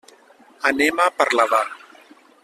[0.69, 1.61] Anem a Parlavà.